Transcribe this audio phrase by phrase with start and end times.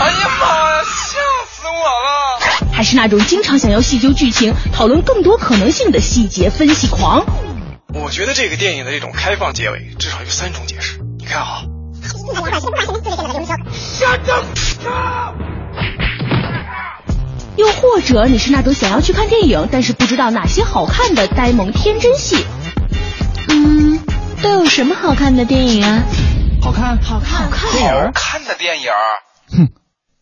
[0.00, 2.72] 哎呀妈呀，吓死我了！
[2.72, 7.24] 还是那种经常想要细究剧情、讨论更多可能性的细节分析狂，
[7.94, 10.98] 我觉得这个电影的这种开放结尾至少有三种解释。
[11.18, 11.62] 你看啊。
[17.56, 22.44] 又或者你是那种想要去看电影，但是不知道哪些好看的呆萌天真戏。
[23.48, 24.00] 嗯，
[24.42, 26.02] 都有什么好看的电影啊？
[26.62, 28.90] 好看，好看，好看，好看的电影。
[29.50, 29.68] 哼，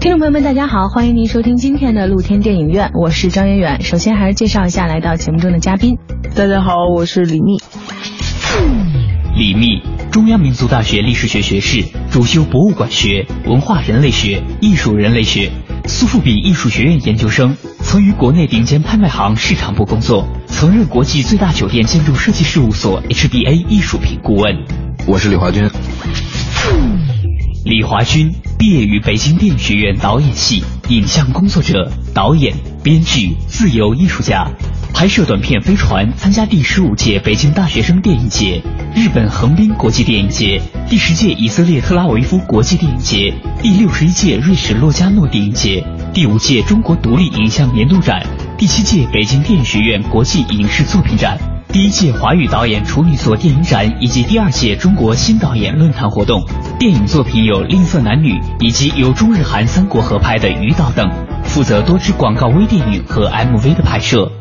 [0.00, 3.82] 听众朋友们，大家好，欢迎您收听今天的露天电影院，我是张远远。
[3.82, 5.98] 首先还是介绍一下来到节目中的嘉宾。
[6.34, 7.58] 大家好，我是李密。
[9.36, 15.50] 李密，中央民族大学历史学学士，主修博物馆学、文化人类学、艺术人类学，
[15.86, 24.64] 苏富比艺术学院研究生，曾于国内顶尖拍卖行市场部工作，曾任国际最大酒店建筑设计事务所 HBA 艺术品顾问。
[25.06, 25.68] 我是李华军。
[27.62, 34.50] 李华军毕业于北京电影学院导演系，影像工作者、导演、编剧、自由艺术家，
[34.94, 38.62] 拍摄短片《飞船》，参加第十五届北京大学生电影节、
[38.94, 51.38] 日本横滨国际电影节、第十届以色列特拉维夫国际电影节、第六十一届瑞士洛迦诺电影节、第五届中国独立影像年度展、第七届北京电影学院国际影视作品展。
[51.72, 56.42] 第一届华语导演处女作电影展以及第二届中国新导演论坛活动，
[56.80, 61.08] 电影作品有《吝啬男女》以及由中日韩三国合拍的《鱼岛》等，
[61.44, 64.32] 负责多支广告微电影和 MV 的拍摄。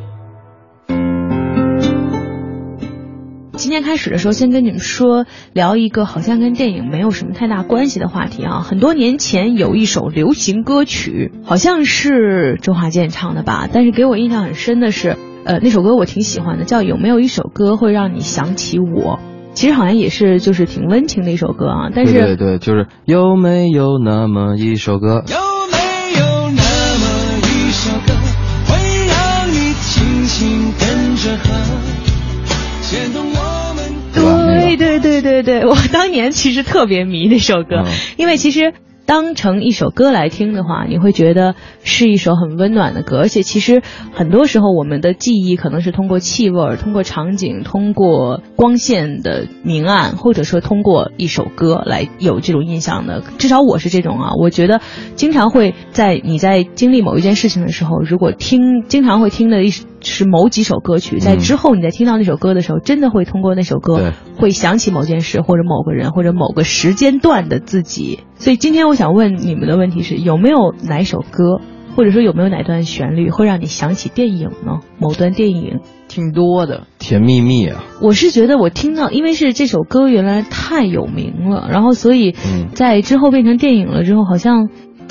[3.54, 8.62] 今天开始的时候，先跟你们说聊一个好像跟电影没有什么太大关系的话题啊。
[8.62, 15.16] 很多年前有一首流行歌曲，好像是周华健唱的吧，但是给我印象很深的是。
[15.46, 19.20] 呃，那首歌我挺喜欢的，叫有没有一首歌会让你想起我？
[19.54, 21.90] 其实好像也是就是挺温情的一首歌啊。
[21.94, 25.24] 但是对对对，就是有没有那么一首歌？
[25.28, 25.38] 有
[25.72, 26.62] 没有那
[27.00, 27.08] 么
[27.42, 28.14] 一首歌
[28.68, 28.78] 会
[29.08, 31.50] 让你轻轻跟着和，
[32.84, 33.80] 牵动我们？
[34.14, 37.86] 对对对对对，我当年其实特别迷那首歌，
[38.18, 38.74] 因为其实。
[39.10, 43.82] 当成一首歌来听的话，你会觉得是一首很温暖的歌，而且其实
[44.14, 53.24] 很多时候我们的记忆可能是通过气味、通过场景、通过光线的明暗，或者说通过一首歌来有这种印象的。
[53.40, 54.80] 至少我是这种啊，我觉得
[55.16, 59.74] 经常会在你在经历某一件事情的时候，如果听经常会听的一。
[60.02, 68.20] 是某几首歌曲，在之后你在听到那首歌的时候，真的会通过那首歌，会想起某件事或者某个人或者某个时间段的自己。
[68.36, 71.60] 所以今天我想问你们的问题是：有没有哪首歌，
[71.96, 74.80] 或者说有没有哪段旋律会让你想起电影呢？
[75.00, 77.84] 某段电影挺多的，《甜蜜蜜》啊。
[78.02, 82.36] 我是觉得我听到，因为是这首歌原来太有名了，然后所以
[82.74, 84.70] 在之后变成电影了之后，好像。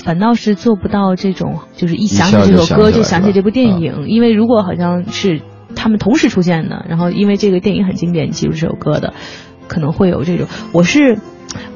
[0.09, 5.43] 反倒是做不到这种，就是一想起这首歌就想起这部电影，因为如果好像是
[5.77, 9.13] 他们同时出现的，然后因为这个电影很经典，记住这首歌的，
[9.67, 10.47] 可能会有这种。
[10.73, 11.19] 我是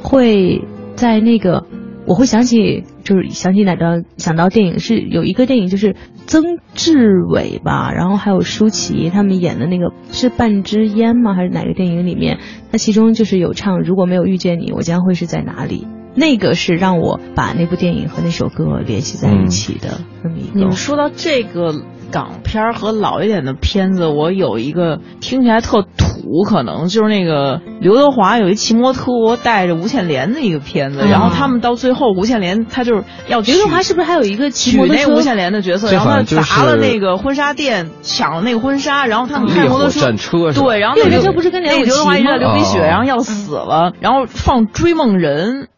[0.03, 0.63] 会
[0.95, 1.67] 在那个，
[2.07, 5.95] 我会想起，就是想起哪个想到电影是有一个电影，就是
[6.27, 6.43] 曾
[6.73, 11.35] 志伟吧，然后还有舒淇他们演的那个是半支烟吗？
[11.35, 12.39] 还是哪个电影里面？
[12.71, 15.87] 那其中就是有唱如果没有遇见你，我将会是在哪里。
[16.15, 20.53] 那个是让我把那部电影和那首歌联系在一起的那么一个。
[20.55, 21.75] 你们说到这个
[22.11, 35.03] 港片和老一点的片子，我有一个听起来特土土，可能就是那个刘德华有一骑摩托带着吴倩莲的一个片子，嗯然后他们到最后吴倩莲她就是要刘德华是不是还有一个骑娶摩托车？
[35.09, 45.69] 那吴倩莲的角色，然后砸了那个婚纱店，抢了那个婚纱，然后他们开摩托车战车对，然后那个烈火战车不是跟刘德华一直在流鼻血，哦然后要死了，然后放追梦人。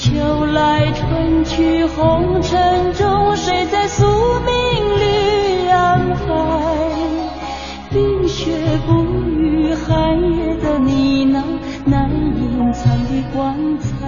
[0.00, 0.12] 秋
[0.46, 6.22] 来春去红尘中，谁在宿命里安排？
[7.90, 8.52] 冰雪
[8.86, 11.42] 不语，寒夜的呢喃，
[11.84, 14.06] 难隐藏的光彩。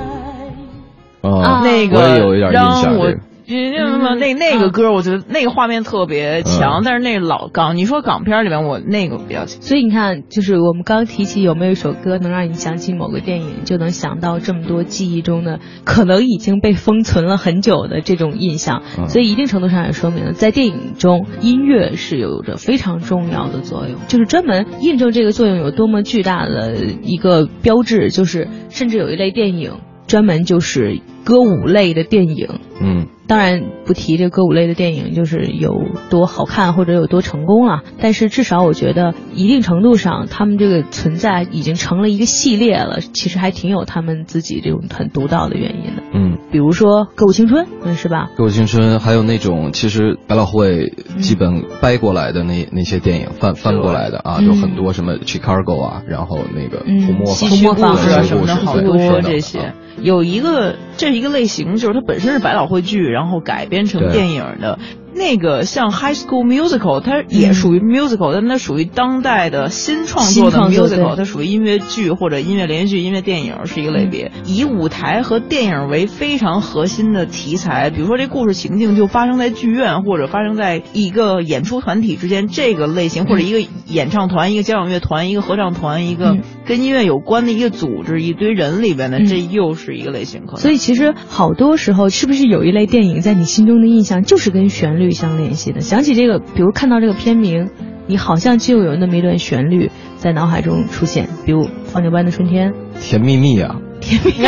[1.28, 3.12] 啊，那个我也有一点印象让我
[3.46, 9.60] 那那个歌，我觉得那个画面特别强，嗯但是那老港，你说港片里面我那个比较强。
[9.62, 18.82] 所以你看，就是我们刚提起有没有一首歌能让你想起某个电影，就能想到这么多记忆中的可能已经被封存了很久的这种印象。
[18.98, 32.60] 嗯所以一定程度上也说明了，在电影中音乐是有着非常重要的作用，就是专门印证这个作用有多么巨大的一个标志，就是甚至有一类电影专门就是歌舞类的电影。
[32.80, 35.72] 嗯当然不提这歌舞类的电影就是有
[36.10, 46.02] 多好看或者有多成功了，但是至少我觉得一定程度上，他们这个存在已经成了一个系列了，其实还挺有他们自己这种很独到的原因的。
[46.12, 48.30] 嗯，比如说《歌舞青春》，嗯，是吧？
[48.36, 59.74] 歌舞青春还有那种其实百老汇基本掰过来的那、那些电影翻翻过来的啊，嗯就很多什么 Chicago 啊，然后那个嗯红磨坊、戏曲故坊事啊什么的，好多这些啊。
[60.02, 64.78] 有一个，这是一个类型，就是它本身是百老汇剧，然后改编成电影的。
[65.14, 77.90] 那个像 High School Musical，它也属于 musical，、但它属于当代的新创作的 musical，它属于音乐剧或者音乐连续剧、音乐电影是一个类别，以舞台和电影为非常核心的题材。
[77.90, 86.42] 比如说这故事情境就发生在剧院，或者发生在一个演出团体之间，这个类型或者一个演唱团、一个交响乐团、一个合唱团、一个嗯。
[86.66, 89.26] 跟音乐有关的一个组织、一堆人里边的，嗯。
[89.26, 90.60] 这又是一个类型可能。
[90.60, 95.80] 所以其实好多时候，是不是有一类电影在你心中的印象就是跟旋律相联系的？
[95.80, 97.70] 想起这个，比如看到这个片名，
[98.06, 102.72] 你好像就有那么一段旋律在脑海中出现，比如《放牛班的春天》。
[103.00, 104.46] 甜蜜蜜啊，甜蜜蜜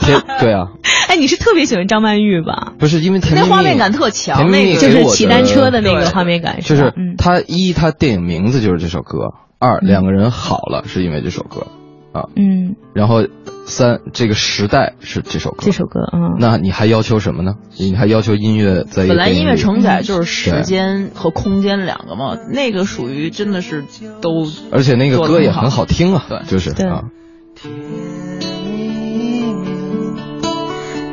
[0.00, 0.68] 甜对啊，
[1.08, 2.72] 哎，你是特别喜欢张曼玉吧？
[2.78, 11.66] 不是因为甜蜜蜜那画面感特强那个就是骑单车的那个画面感，就是嗯，他一他电影名字就是这首歌，二嗯两个人好了是因为这首歌
[12.12, 13.26] 啊，嗯，然后
[13.64, 17.54] 三这个时代是这首歌，这首歌啊，那你还要求什么呢？
[17.78, 23.84] 你还要求音乐在本来音乐承载就是时间和空间两个嘛，那个属于真的是
[24.20, 26.40] 都，而且那个歌也很好好听啊，对。
[26.46, 26.86] 就是对。
[26.86, 27.04] 啊，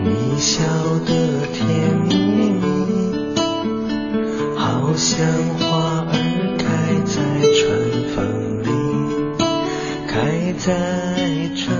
[0.03, 0.63] 你笑
[1.05, 1.67] 得甜
[2.07, 2.15] 蜜
[2.49, 3.37] 蜜，
[4.57, 5.25] 好像
[5.59, 6.11] 花儿
[6.57, 6.65] 开
[7.05, 7.21] 在
[7.53, 7.59] 春
[8.15, 8.17] 风
[8.63, 8.67] 里，
[10.07, 10.67] 开在
[11.55, 11.78] 春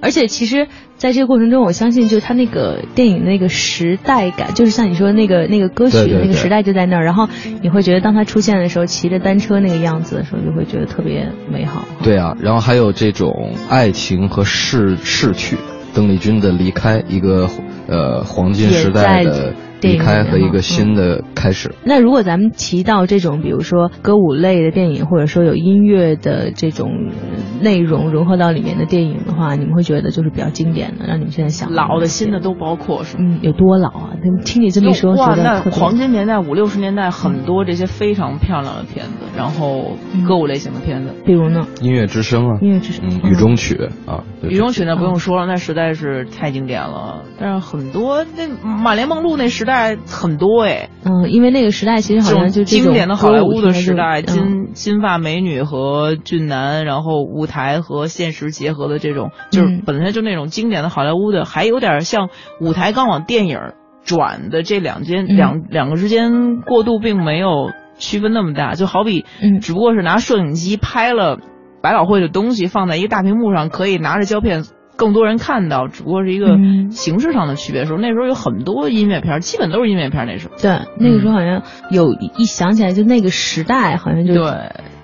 [0.00, 7.28] 而且其实在这个过程中，我相信就是他那个电影那个时代感，就是像你说那个那个歌曲那个时代就在那儿，然后
[7.62, 11.84] 你会觉得当他出现的时候，骑着单车那个样子的时候，就会觉得特别美好。
[12.02, 15.56] 对啊，然后还有这种爱情和逝逝去，
[15.94, 17.48] 邓丽君的离开，一个
[17.86, 21.74] 呃黄金时代的离影开和一个嗯新的开始。
[21.84, 33.24] 那如果咱们提到这种，比如说歌舞类的电影，或者说有音乐的这种呃内容融合到里面的电影的话，你们会觉得就是比较经典的，让你们现在想老的、新的都包括是吗？
[33.26, 34.10] 嗯，有多老啊？
[34.44, 41.66] 听你这么一说，哇，那黄金年代五六十年代很多这些非常漂亮的片子，然后歌舞类型的片子，比如呢？
[41.80, 47.22] 音乐之声啊，音乐之声雨中曲啊，就是雨中曲那不用说了，那实在是太经典了。
[47.40, 63.58] 但是很多那马连梦露那时代很多哎，嗯，因为那个时代其实好像就经典的好莱坞的时代，金金发美女和俊男，然后舞台和现实结合的这种，就是嗯本身就那种经典的好莱坞的，还有点像舞台刚往电影
[64.04, 65.36] 转的这两间嗯。
[65.36, 69.60] 两两个之间过渡并没有区分那么大，就好比嗯。
[69.60, 71.38] 只不过是拿摄影机拍了
[71.80, 74.64] 百老汇的东西放在一个大屏幕上，可以拿着胶片。
[74.98, 80.26] 更多人看到，只不过是一个嗯形式上的区别的时候，那时候有很多音乐片儿，基本都是音乐片儿。
[80.26, 84.42] 那时候，对，那个时候好像有一想起来，就那个时代好像就对，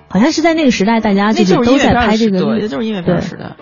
[0.09, 3.55] 好像是在那个时代，大家那是都在拍这个时对，那就是音乐片儿时代。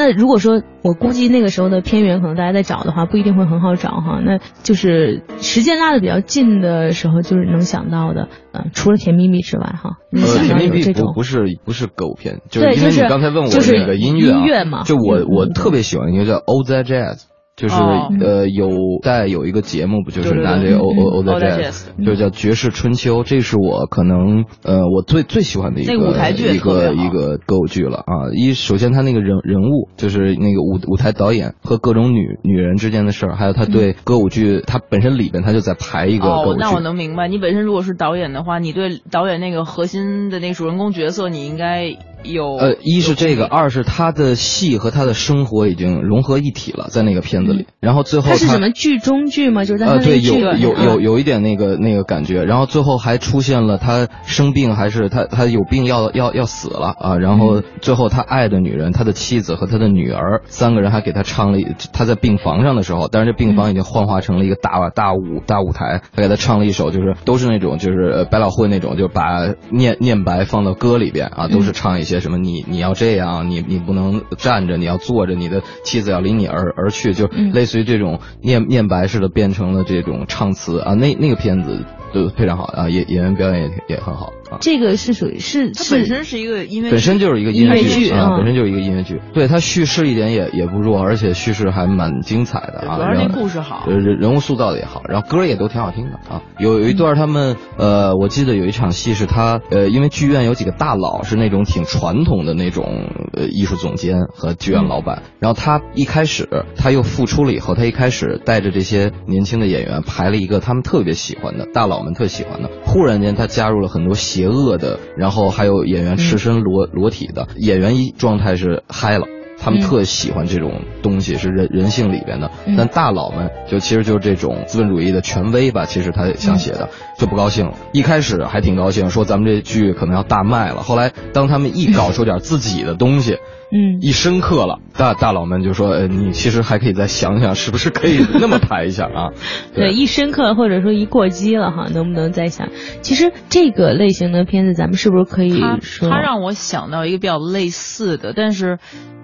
[0.00, 4.18] 那如果说我估计那个时候的片源可能大家在找的话，不一定会很好找哈。
[4.24, 17.24] 那就是时间拉的比较近的时候，就是能想到的，呃，除了《甜蜜蜜》之外哈，你呃，想到甜蜜蜜有这种不不是不是歌舞片，就因为你刚才问我就是那个音乐啊，音乐嘛就我嗯嗯我特别喜欢一个叫 Old Jazz，
[17.60, 18.08] 就是、哦。
[18.20, 18.68] 呃有
[19.02, 28.32] 在有一个节目不就是拿这个对嗯 O 嗯 O O 的 That Jazz，就是叫《绝世春秋》，这是我可能呃我最最喜欢的一个那个舞台剧一个一个歌舞剧了啊。
[28.34, 47.66] 一首先他那个人人物就是那个舞舞台导演和各种女女人之间的事儿，还有他对歌舞剧他本身里边他就在排一个歌舞剧。，哦那我能明白，你本身如果是导演的话，你对导演那个核心的那个主人公角色，你应该有呃，一是这个，二是他的戏和他的生活已经融合一体了，在那个片子里。
[47.80, 49.64] 然后最后他是什么剧中剧吗？
[49.64, 57.38] 就是在他呃，对，有有有有一点那个那个感觉，然后最后还出现了他生病，还是他他有病要要要死了啊，然嗯。
[57.38, 77.52] 后最后他爱的女人，他的妻子和他的女儿三个人还给他唱了一，他在病房上的时候，但是这病房已经幻化成了一个大大舞大舞台，他给他唱了一首，就是都是那种就是呃百老汇那种，就把念念白放到歌里边啊，都是唱一些什么你你要这样，你你不能站着，你要坐着，你的妻子要离你而而去，就嗯。
[77.52, 84.58] 类似于这种念念白似的变成了这种唱词啊，那那个片子都非常好啊，演演员表演也也很好啊。
[84.60, 89.20] 这个是属于是它本身是一个音乐剧，本身就是一个音乐乐剧啊，嗯本身就是一个音乐剧。
[89.32, 92.96] 对它叙事一点也也不弱，而且叙事还蛮精彩的啊。
[92.96, 96.42] 主要是那故事好呃人人物塑造的也好，然后歌也都挺好听的啊。
[96.58, 119.26] 有有一段他们呃，我记得有一场戏是他呃，因为剧院有几个大佬是那种挺传统的那种呃艺术总监和剧院老板，然后他一开始他又复出了以后，他一开始带着这些年轻的演员排了一个他们特别喜欢的大佬们特喜欢的，忽然间他加入了很多邪恶的，然后还有演员赤身裸、裸体的演员一状态是嗨了。
[119.60, 122.50] 他们嗯特喜欢这种东西，是人人性里边的。
[122.66, 126.88] 嗯但大佬们就其实就是这种资本主义的权威吧，其实他想写的
[127.18, 127.74] 就不高兴了。
[127.92, 130.82] 一开始还挺高兴，说咱们这剧可能要大卖了。
[130.82, 133.34] 后来当他们一搞出点自己的东西，
[133.72, 139.30] 嗯一深刻了，大大佬们就说：“呃，你其实还可以再想想，是不是可以那么排一下啊？
[139.74, 142.68] ”对，一深刻或者说一过激了哈，能不能再想？
[143.02, 145.60] 其实这个类型的片子，咱们是不是可以？
[146.08, 148.78] 他让我想到一个比较类似的，但是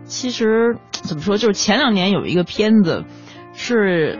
[0.06, 3.04] 其实怎么说，就是前两年有一个片子
[3.52, 4.18] 是。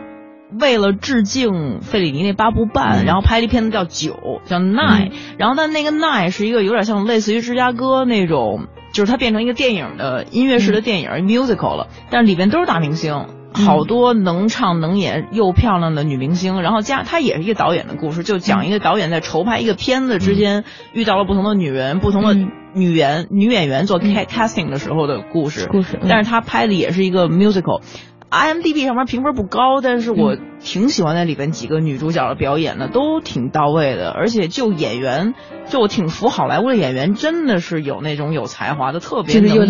[0.61, 4.13] 为了致敬费里尼那八部半，嗯然后拍了一片子叫《九》，
[4.49, 13.25] 叫《奈》，然后但那个《奈》是一个有点像类似于芝加哥那种，就是它变成一个电影的音乐式的电影、musical 了，但里边都是大明星，
[13.65, 25.67] 好多能唱能演又漂亮的女明星，然后加她也是一个导演的故事，就讲一个导演在筹拍一个片子之间遇到了不同的女人、不同的嗯女演女演员做 ca- casting 的时候的故事。
[25.71, 27.81] 故事，嗯但是他拍的也是一个 musical。
[28.29, 34.09] IMDB 上面评分不高，但是我挺喜欢那里边几个女主角的表演的，都挺到位的。
[34.09, 35.33] 而且就演员，
[35.69, 39.65] 就我挺服好莱坞的演员，真的是有那种有才华的，特别能演，又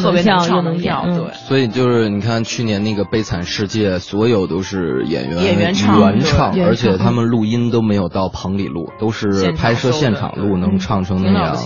[0.00, 1.04] 特别能跳又唱能跳。
[1.04, 11.56] 对，所以就是你看去年那个《悲惨世界》，所有都是演员演员唱原唱，而且他们录音都没有到棚里录，都是拍摄现场录，嗯能唱成那样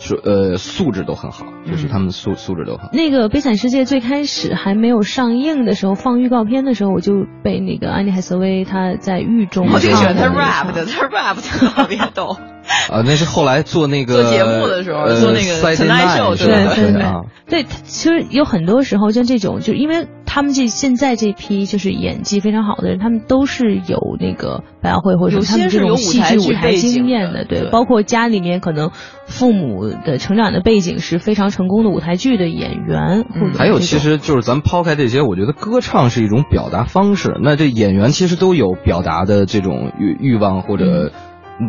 [0.00, 0.26] 挺了不。
[0.26, 0.30] 起的。
[0.30, 2.90] 是呃素质都很好，就是嗯他们素素质都很好。
[2.92, 12.36] 那个《悲惨世界》最开始还没有上映的时候，放预告片的时候，我就被那个安妮海瑟薇她在狱中我我挺喜欢他 rap 的，她 rap 特别逗。
[12.90, 28.90] 啊，那是后来做那个做节目的时候呃做那个 Show，Night 是吧对对对啊，对，其实有很多时候像这种，就因为他们这现在这批就是演技非常好的人，他们都是有那个百老汇或者有他们是有这种戏舞台剧剧舞台经验的对，对包括家里面可能
[29.26, 37.36] 父母的成长的背景是非常成功的舞台剧的演员，或者还有，其实就是咱们抛开这些，我觉得歌唱是一种表达方式。
[37.42, 41.08] 那这演员其实都有表达的这种欲欲望或者。
[41.08, 41.12] 嗯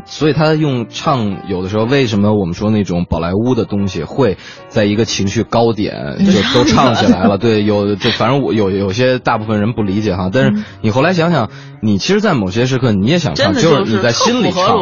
[0.06, 4.38] 所以他用唱，有的时候为什么我们说那种宝莱坞的东西会
[4.70, 7.38] 在一个情绪高点就都唱起来了？
[7.40, 11.50] 对，有就反正我有有些大部分人不理解哈，但是你后来想想，
[11.82, 14.78] 你其实，在某些时刻你也想唱，就是你在心里唱。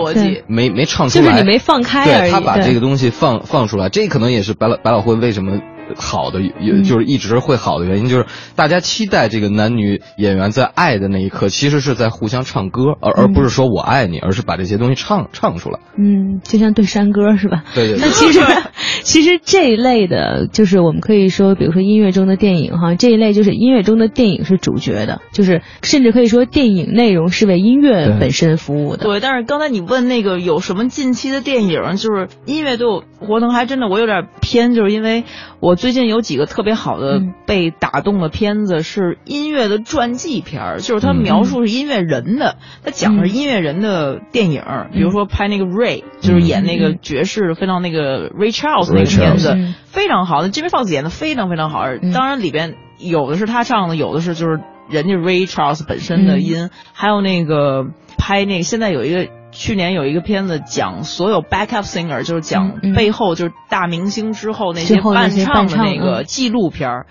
[0.48, 2.06] 没没唱出来，就是你没放开。
[2.06, 5.60] 对他把这个东西放放出来，这可能也是百老百老汇为什么
[5.98, 15.80] 好的，也嗯就是一直会好的原因，就是大家期待这个男女演员在爱的那一刻，其实是在互相唱歌，而而不是说我爱你，而是把这些东西唱唱出来。
[15.98, 17.64] 嗯，就像对山歌是吧？
[17.74, 18.40] 对对对那其实
[19.04, 29.04] 其实这一类的，就是我们可以说，比如说音乐中的电影哈，这一类就是音乐中的电影是主角的，就是甚至可以说电影内容是为音乐本身服务的。
[29.06, 35.24] 对，但是刚才你问那个有什么近期的电影，就是音乐对我活动还真的我有点偏，就是因为
[35.60, 37.34] 我最近有几个特别好的嗯。
[37.48, 44.62] 被打动的片子是音乐的传记片儿，就是它嗯描述是音乐人的，它讲的是音乐人的电影，
[44.94, 52.12] 比如说拍那个 Ray，就是演那个嗯爵士飞到那个 Ray Charles 那个片子嗯，非常好，那 Jimmy Fox 演的非常非常好，嗯。
[52.12, 54.60] 当然里边有的是他唱的，有的是就是
[54.90, 57.86] 人家 Ray Charles 本身的音，还有那个
[58.18, 66.24] 拍那个现在有一个去年有一个片子讲所有 backup singer，就是讲背后就是大明星之后那些伴唱的那个嗯。
[66.26, 67.06] 纪录片儿。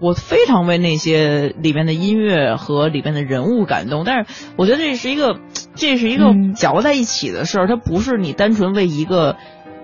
[0.00, 5.38] 我非常为那些里面的音乐和里面的人物感动，但是我觉得这是一个，
[5.76, 6.54] 这是一个嗯。
[6.54, 9.36] 搅在一起的事儿，它不是你单纯为一个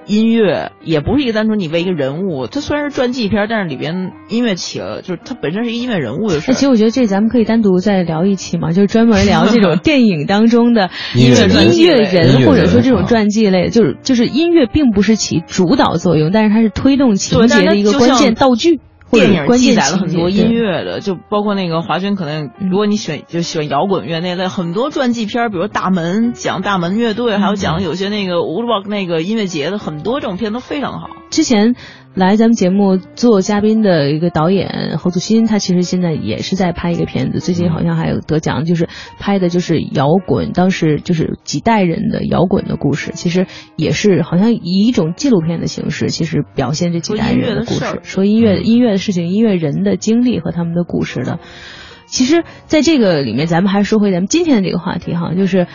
[0.09, 2.47] 音乐，也不是一个单纯你为一个人物。
[2.47, 6.55] 它虽然是传记片，但是里边音乐起了，就是它本身是一个音乐人物的事那。
[6.55, 18.81] 其实我觉得这咱们可以单独再聊一期嘛，就是专门聊这种 电影当中的音乐人音乐人，或者说这种传记类，就是就是音乐并不是起主导作用，但是它是推动情节的一个关键道具。
[19.11, 22.69] 电影记载了很多音，乐的，就包括那个华军，可能嗯。
[22.71, 27.57] 如果你选就喜欢摇滚乐那类，很多传记片，比如大门讲大门乐队，还有嗯。
[27.57, 31.09] 讲有些那个 Woodstock 那个音乐节的，很多这种片都非常好。
[31.31, 31.75] 之前
[32.19, 38.89] 来咱们节目做嘉宾的一个导演侯祖新，他其实现在也是在拍一个片子，最近好像还有得奖，就是
[39.21, 43.47] 拍的就是摇滚，当时就是几代人的摇滚的故事，其实
[43.77, 51.39] 也是好像以一种纪录片的形式，其实表现这几代人的故事说音乐音乐的事情、音乐人的经历和他们的故事的。
[52.07, 55.67] 其实，在这个里面，咱们还是说回咱们今天的这个话题哈，就是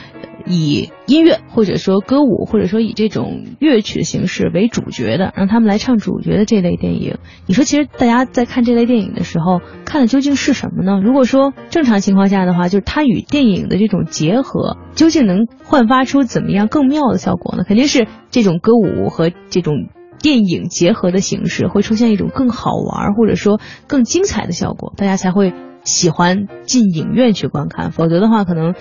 [0.45, 7.17] 以音乐或者说歌舞，或者说以这种乐曲的形式为主角的，让他们来唱主角的这类电影。
[7.47, 11.01] 你说，其实大家在看这类电影的时候，看的究竟是什么呢？
[11.03, 17.63] 如果说正常情况下的话，就是它与电影的这种结合，究竟能焕发出怎么样更妙的效果呢？
[17.67, 19.73] 肯定是这种歌舞和这种。
[20.21, 27.91] 电影结合的形式会出现一种更好玩或者说更精彩的效果，大家才会喜欢进影院去观看。
[27.91, 28.73] 否则的话，可能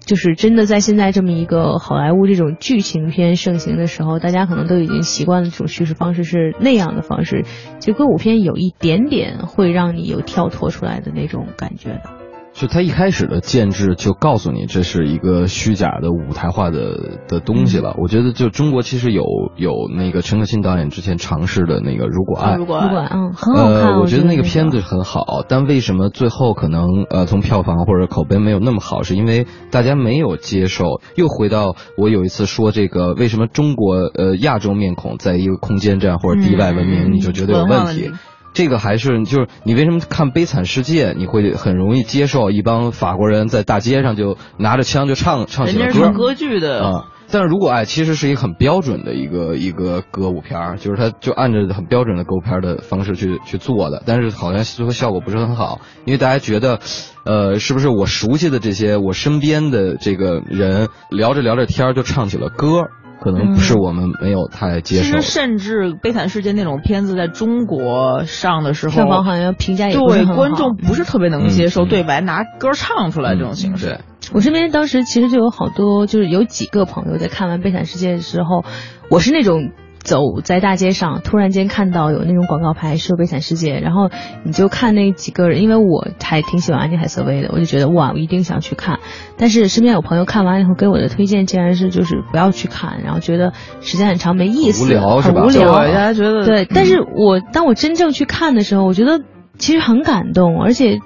[0.00, 7.44] 就是真的在现在这么一个好莱坞这种剧情片盛行的时候，大家可能都已经习惯了这种叙事方式是那样的方式。
[7.78, 12.19] 其实歌舞片有一点点会让你有跳脱出来的那种感觉的。
[12.60, 17.94] 就他一开始的建制就告诉你这是一个虚假的舞台化的的东西了。
[17.96, 19.24] 我觉得就中国其实有
[19.56, 31.00] 有那个陈可辛导演之前尝试的那个《如果爱》，如果爱嗯，很好看，呃，我觉得那个个片子很好，但为什么最后可能呃从票房或者口碑没有那么好，是因为大家没有接受。
[31.14, 38.10] 又回到我有一次说这个，为什么中国呃亚洲面孔在一个空间站或者地外文明，嗯你就觉得有问题？
[38.52, 47.04] 这个还是就是你为什么看《悲惨世界》，你会很容易接受一帮法国人在大街上就拿着枪就唱唱起了歌人家是唱歌剧的，啊。
[47.32, 56.80] 但是如果爱其实是一个很标准的一个一个歌舞片儿，就是它就按着很标准的歌舞片儿的方式去去做的，但是好像最后效果不是很好，因为大家觉得，
[57.24, 62.88] 呃，是不是我熟悉的这些我身边的这个人聊着聊着天儿就唱起了歌，
[63.20, 65.20] 可能不是我们没有太接受的。
[65.20, 70.34] 其实甚至《悲惨世界》那种片子在中国上的时候，票房好像评价也不是对。
[70.34, 73.86] 观众不是特别能接受嗯对白拿歌唱出来这种形式。
[73.86, 74.00] 对，
[74.32, 78.64] 我身边当时其实就有好多，就是有几个朋友在看完《悲惨世界》的时候，
[79.10, 79.70] 我是那种
[80.02, 84.10] 走在大街上，突然间看到有那种广告牌说《悲惨世界》，然后
[84.44, 88.98] 你就看那几个人，因为我还挺喜欢安妮海瑟薇的，我就觉得哇，我一定想去看。
[89.36, 95.72] 但是身边有朋友看完以后给我的推荐竟然是就是不要去看，然后觉得时间很长没意思，很无聊是吧，很无聊。
[95.72, 99.20] 大家觉得对，但是我当我真正去看的时候，我觉得
[99.58, 100.98] 其实很感动，而且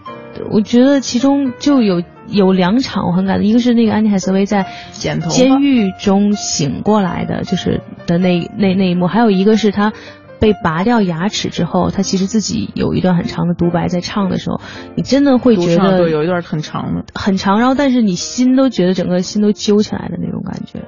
[0.53, 5.21] 我觉得其中就有有两场我很感动，一个是那个安妮海瑟薇在监
[5.61, 9.93] 狱中醒过来的，就是的那那那一幕，还有一个是她。
[10.41, 14.61] 被拔掉牙齿之后，她其实自己有一段很长的独白，在唱的时候，
[14.95, 20.81] 你真的会觉得有一段很长的，很长，然后但是你心都觉得整个心都揪起来的那种感觉。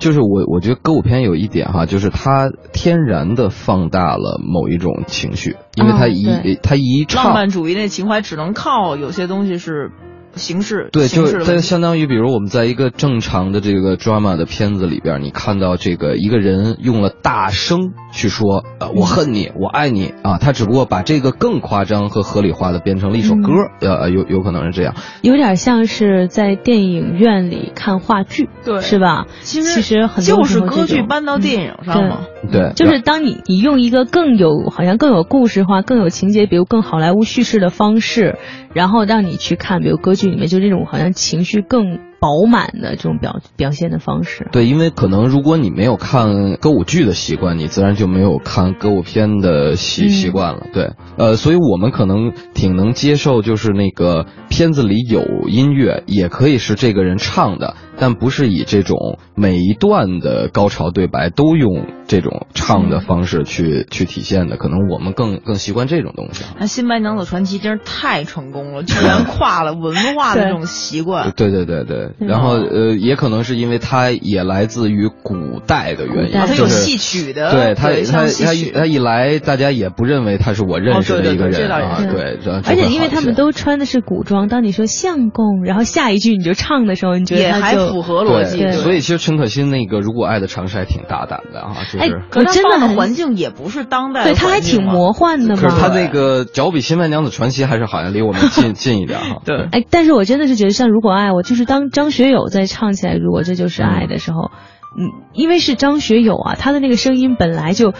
[0.00, 9.92] 就是我我觉得歌舞片有一点哈，就是它天然的放大了某一种情绪，因为它一、哦它一唱浪漫主义那情怀只能靠有些东西是
[10.36, 11.62] 形式，对，就它形式的问题。
[11.62, 24.94] 相当于，比如我们在一个正常的这个 drama 的片子里边，你看到这个一个人用了大声去说，呃，我恨你，我爱你啊，他只不过把这个更夸张和合理化的变成了一首歌，呃，有有可能是这样。
[25.22, 28.80] 有点像是在电影院里看话剧，对。
[28.80, 29.26] 是吧？
[29.40, 32.18] 其实其实很多就是歌剧搬到电影上嘛。
[32.52, 38.38] 对，就是当你你用一个更有好像更有故事化、更有情节，比如更好莱坞叙事的方式，
[38.72, 44.48] 然后让你去看，比如歌剧里面就这种好像情绪更饱满的这种表表现的方式。
[44.50, 50.66] 对，因为可能如果你没有看歌舞剧的习惯，你自然就没有看歌舞片的习嗯习惯了。
[50.72, 64.56] 对，呃，所以我们可能挺能接受，就是那个片子里有音乐，也可以是这个人唱的，但不是以这种每一段的高潮对白都用这种唱的方式去、去体现的。
[64.56, 66.42] 可能我们更更习惯这种东西。
[66.58, 71.32] 那《新白娘子传奇》真是太成功了，居然跨了文化的这种习惯。
[71.36, 88.58] 对对对对，嗯然后呃，也可能是因为它也来自于古代的原因，古代啊它有戏曲的，对他，他他一他一来，大家也不认为他是我认识的一个人啊，对，而且因为他们都穿的是古装，当你说相公，然后下一句你就唱的时候，你觉得也还符合逻辑。
[88.58, 92.22] 对所以其实陈可辛那个《如果爱的尝试》还挺大胆的啊，就哎是。
[92.30, 95.62] 可真的很放的环境也不是当代对，他还挺魔幻的嘛。
[95.62, 99.42] 可是他那个脚比《新白娘子传奇》还是好像离我们近 近一点哈。
[99.44, 104.50] 对哎，但是我真的是觉得像《如果爱我》，就是当张学友在唱起来“如果这就是爱”的时候，
[104.98, 107.94] 嗯，因为是张学友啊，他的那个声音本来就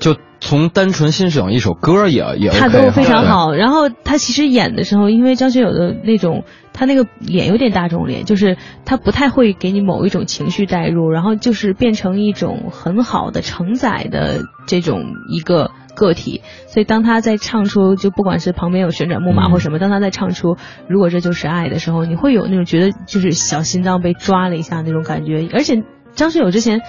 [0.00, 3.54] 就从单纯欣赏一首歌也也 OK 他都非常好。
[3.54, 15.70] 然后他其实演的时候，因为张学友的那种，他那个脸有点大众脸，就是他不太会给你某一种情绪带入，然后就是变成一种很好的承载的这种一个。
[16.00, 20.56] 个体，所以当他在唱出，就不管是旁边有旋转木马嗯或什么，当他在唱出
[20.88, 25.46] “如果这就是爱”的时候，你会有那种觉得就是小心脏被抓了一下那种感觉。
[25.52, 25.82] 而且
[26.14, 26.80] 张学友之前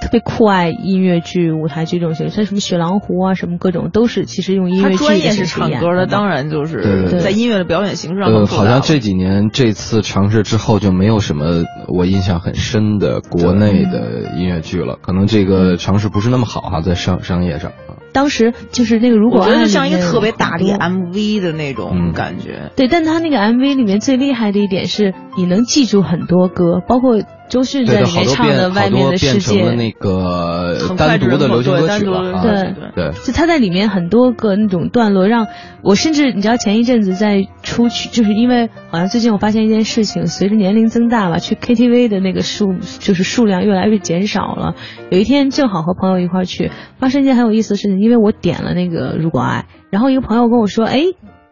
[0.00, 8.46] 特别酷爱音乐剧、舞台剧这种形式，像什么《雪狼湖》啊，什么各种都是其实用音乐剧的他专业是唱歌的，当然就对对是对在音乐的表演形式上。
[8.46, 17.99] 好像这几年这次尝试之后就没有什么我印象很深的国内的音乐剧了，可能这个尝试不是那么好哈，在商商业上啊。
[18.12, 22.70] 当时就是那个如果我觉得就像一个特别大的 MV 的那种嗯感觉。
[22.76, 29.72] 对，但他那个 MV 里面最厉害的一点是，你能记住很多歌，包括周迅在里面唱的《外面的世界成了》。
[29.74, 32.42] 那个很快单独的流行歌曲了啊。
[32.42, 35.48] 对对，就他在里面很多个那种段落，让
[35.82, 44.76] 我甚至你知道前一阵子在出去，就是因为好像最近我发现一件事情，随着年龄增大吧，去 KTV 的那个数就是数量越来越减少了。
[45.10, 51.02] 有一天正好和朋友一块去，发生一件很有意思的事情，因为我点了那个《如果爱》，然后一个朋友跟我说，哎，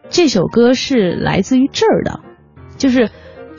[0.09, 2.21] 这首歌是来自于这儿的，
[2.77, 3.09] 就是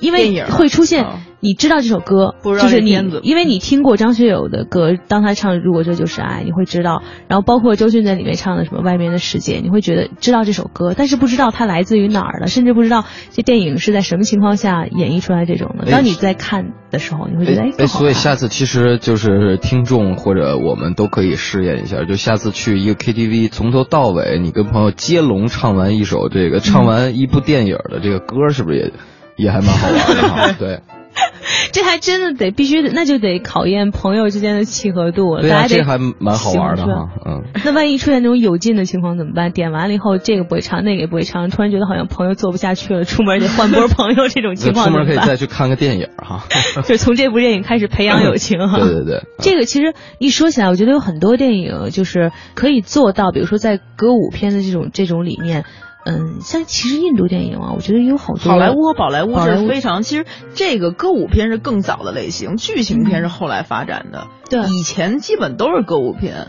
[0.01, 1.21] 因为会出现啊。
[1.41, 2.91] 你知道这首歌，不知道就是你
[3.23, 7.03] 因为你听过张学友的歌，当他唱《如果这就是爱》，你会知道。
[7.29, 15.87] 然后包括周迅在里面唱的什么《外面的世界》，你会觉得知道这首歌，但是不知道它来自于哪儿的，甚至不知道这电影是在什么情况下演绎出来这种的。
[15.87, 28.93] 哎当你在看的时候，你会觉得哎，所以下次其实就是听众或者我们都可以试验一下，就下次去一个 KTV，从头到尾你跟朋友接龙唱完一首这个，唱完一部电影的这个歌，是不是也
[29.37, 30.53] 也还蛮好玩的哈？
[30.59, 30.81] 对，
[31.73, 35.43] 这还真的得必须得，那就得考验朋友之间的契合度了。
[35.43, 37.43] 对家这还蛮好玩的哈，嗯。
[37.65, 39.53] 那万一出现那种有劲的情况怎么办？
[39.53, 45.17] 点完了以后，这个不会唱，那个也不会唱，突然觉得好像朋友做不下去了，出门得换波朋友，这种情况 出门可以？
[45.19, 46.45] 再去看个电影哈。
[46.85, 48.79] 就从这部电影开始培养友情哈。
[48.79, 55.65] 对对对，这个其实一说起来，我觉得有很多电影就是可以做到，比如说在歌舞片的这种这种理念，
[56.05, 64.27] 嗯，像其实印度电影啊，我觉得有好多好莱坞和宝莱坞是非常，其实这个歌舞片是更早的类型，剧情片是后来发展的。
[64.49, 66.49] 对以前基本都是歌舞片，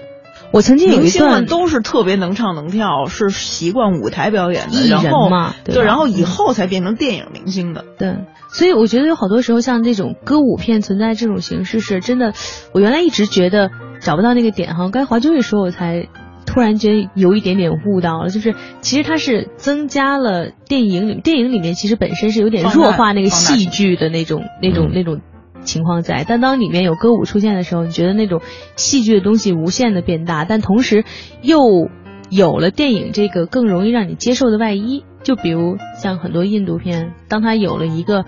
[0.54, 7.84] 我曾经有明一段星们都是特别能唱能跳，是习惯舞台表演的，然后嘛对对，然后以后才变成电影明星的。
[7.98, 8.16] 对，
[8.54, 12.34] 所以我觉得有好多时候像这种歌舞片存在这种形式是真的，
[12.74, 16.08] 我原来一直觉得找不到那个点哈，刚才华军一说，我才
[16.46, 25.22] 突然间有一点点悟到了，就是其实它是增加了电影里电影里面其实本身是有点弱化那个戏剧的那种那种嗯那种。
[25.64, 28.42] 情况在，但当里面有歌舞出现的时候，你觉得那种
[28.76, 31.06] 戏剧的东西无限的变大，但同时
[31.44, 31.88] 又
[32.32, 35.06] 有了电影这个更容易让你接受的外衣。
[35.22, 38.26] 就比如像很多印度片，当它有了一个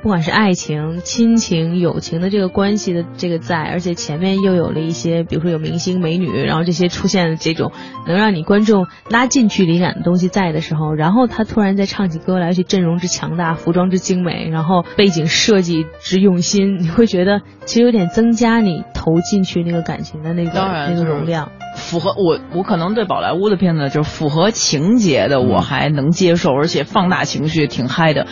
[0.00, 7.72] 不管是爱情、亲情、友情的这个关系的这个在，而且前面又有了一些，比如说有明星、美女，然后这些出现的这种
[8.06, 21.50] 能让你观众拉近距离感的东西在的时候，然后他突然再唱起歌来，而且阵容之强大、服装之精美，然后背景设计之用心，你会觉得其实有点增加你投进去那个感情的那个那个容量。
[21.78, 28.26] 符合我，我可能对宝莱坞的片子就是符合情节的，我还能接受，而且放大情绪挺嗨的。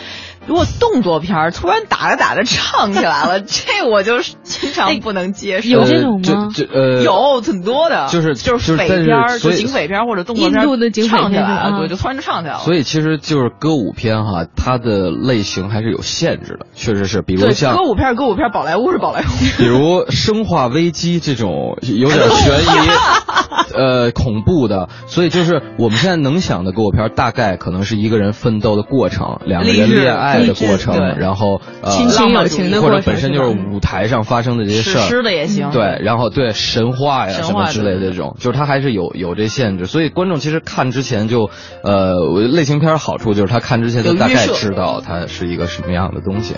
[0.45, 5.67] 如果动作片儿突然打着打着唱起来了， 这我就经常不能接受。
[5.69, 6.49] 有这种吗？
[6.53, 12.59] 这这呃，有挺多的，就是就是匪但是片儿，就警匪片儿或者动作片儿，印度的警匪片唱起来啊了，对，就突然就唱起来了。
[12.59, 19.57] 所以其实就是歌舞片哈，它的类型还是有限制的，确实是，比如，像歌舞片歌舞片，宝莱坞是宝莱坞。
[19.57, 22.89] 比如《生化危机》这种有点悬疑、
[23.75, 35.69] 呃恐怖的，所以就是我们现在能想的歌舞片，大概可能是一个人奋斗的过程，两个人恋爱的过程，对然后呃亲情友情的或者本身就是舞台上发生的这些事史儿，诗的也行。
[35.71, 41.49] 对，然后对神话呀神话什么之类的这种，就是它还是有有这限制，所以观众其实看之前就，
[41.83, 46.55] 呃，我类型片好处就是他看之前就大概知道它是一个什么样的东西。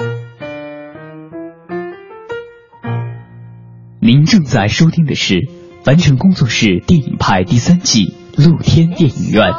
[4.02, 5.48] 您正在收听的是
[5.83, 9.53] 凡尘工作室电影派第三季露天电影院，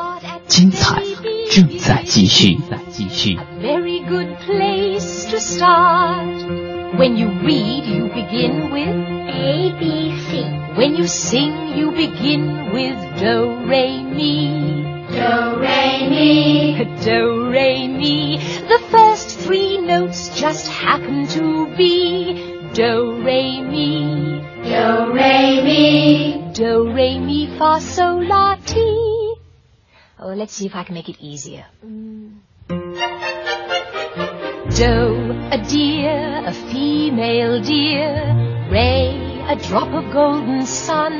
[0.47, 1.01] 精彩
[1.51, 3.37] 正在继续，在继续。
[3.61, 6.25] very good place to start.
[6.97, 8.87] When you read, you begin with
[9.27, 10.45] A, B, C.
[10.77, 14.83] When you sing, you begin with Do, Re, Mi.
[15.11, 16.85] Do, Re, Mi.
[17.03, 18.39] Do, Re, Mi.
[18.67, 23.08] The first three notes just happen to be Do,
[30.40, 31.66] let's see if I can make it easier.
[31.84, 32.40] Mm.
[34.78, 38.08] Doe, a deer, a female deer.
[38.72, 41.12] Ray, a drop of golden sun.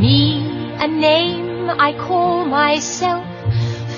[0.00, 0.48] Me,
[0.80, 3.26] a name I call myself.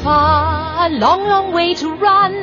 [0.03, 2.35] Far, a long, long way to run.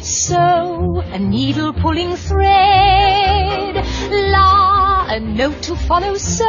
[0.00, 3.74] So, a needle pulling thread.
[4.10, 4.61] La,
[5.12, 6.16] a note to follow.
[6.16, 6.48] So,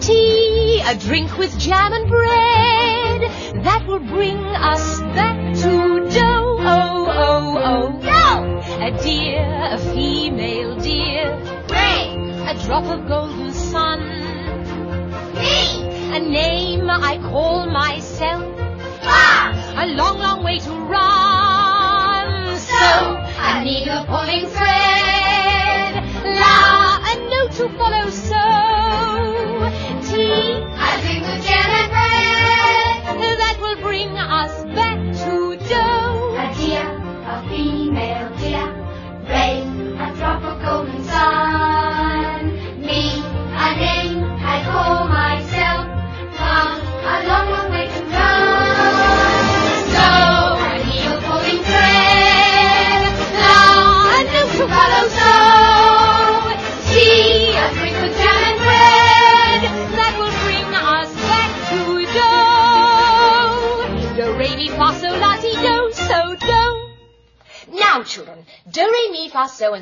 [0.00, 3.62] tea, a drink with jam and bread.
[3.62, 6.56] That will bring us back to dough.
[6.58, 8.84] Oh, oh, oh, dough.
[8.84, 11.30] A deer, a female deer.
[11.70, 12.10] Ray,
[12.50, 14.00] a drop of golden sun.
[15.34, 18.42] Me, a name I call myself.
[19.02, 22.58] Ah, a long, long way to run.
[22.58, 22.82] So,
[23.48, 25.40] a needle pulling thread.
[26.22, 26.79] A note
[27.52, 28.10] to follow.
[28.10, 28.42] So,
[30.06, 33.38] tea, a drink with jam and bread.
[33.38, 36.09] That will bring us back to dough.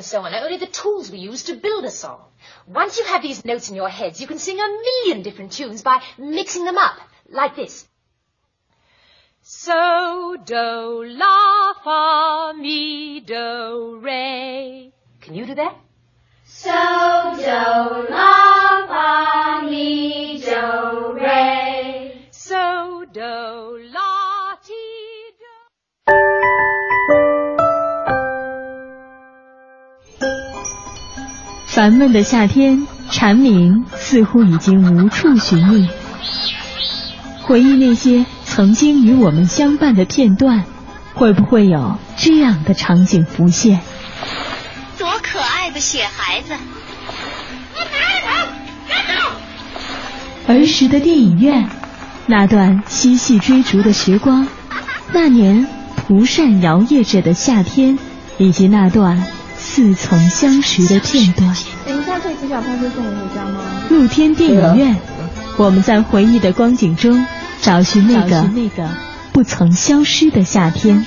[0.09, 2.19] So, on are only the tools we use to build a song.
[2.65, 5.83] Once you have these notes in your heads, you can sing a million different tunes
[5.83, 6.97] by mixing them up,
[7.29, 7.87] like this.
[9.41, 14.91] So, do, la, fa, mi, do, re.
[15.21, 15.77] Can you do that?
[16.45, 22.27] So, do, la, fa, mi, do, re.
[22.31, 23.88] So, do,
[31.79, 35.87] 烦闷的夏天，蝉鸣似乎已经无处寻觅。
[37.41, 40.65] 回忆那些曾经与我们相伴的片段，
[41.13, 43.79] 会不会有这样的场景浮现？
[44.97, 46.53] 多可爱的雪孩子！
[50.47, 51.69] 儿时的电影院，
[52.25, 54.45] 那段嬉戏追逐的时光，
[55.13, 55.65] 那年
[55.95, 57.97] 蒲扇摇曳着的夏天，
[58.37, 59.25] 以及那段
[59.79, 61.55] 似曾相识的片段。
[61.85, 63.61] 等一下，这机票他会送我回家吗？
[63.89, 64.97] 露天电影院，
[65.55, 67.25] 我们在回忆的光景中
[67.61, 68.89] 找寻那个那个
[69.31, 71.05] 不曾消失的夏天。